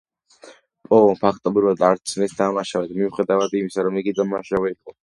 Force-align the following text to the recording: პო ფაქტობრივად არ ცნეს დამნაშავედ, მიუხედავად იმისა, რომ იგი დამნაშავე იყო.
პო 0.87 0.99
ფაქტობრივად 1.19 1.85
არ 1.91 2.01
ცნეს 2.13 2.35
დამნაშავედ, 2.41 2.99
მიუხედავად 3.03 3.59
იმისა, 3.63 3.89
რომ 3.91 4.03
იგი 4.05 4.21
დამნაშავე 4.23 4.79
იყო. 4.79 4.99